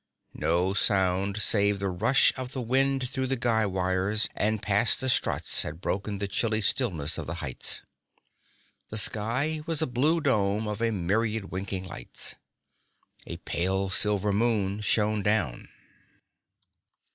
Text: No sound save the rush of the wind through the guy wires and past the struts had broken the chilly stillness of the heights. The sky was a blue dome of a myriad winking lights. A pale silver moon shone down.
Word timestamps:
No 0.33 0.73
sound 0.73 1.37
save 1.37 1.77
the 1.77 1.89
rush 1.91 2.33
of 2.35 2.53
the 2.53 2.61
wind 2.63 3.07
through 3.07 3.27
the 3.27 3.35
guy 3.35 3.67
wires 3.67 4.27
and 4.33 4.59
past 4.59 4.99
the 4.99 5.09
struts 5.09 5.61
had 5.61 5.79
broken 5.79 6.17
the 6.17 6.27
chilly 6.27 6.59
stillness 6.61 7.19
of 7.19 7.27
the 7.27 7.35
heights. 7.35 7.83
The 8.89 8.97
sky 8.97 9.61
was 9.67 9.79
a 9.79 9.85
blue 9.85 10.19
dome 10.19 10.67
of 10.67 10.81
a 10.81 10.89
myriad 10.91 11.51
winking 11.51 11.85
lights. 11.85 12.33
A 13.27 13.37
pale 13.37 13.91
silver 13.91 14.31
moon 14.33 14.79
shone 14.81 15.21
down. 15.21 15.69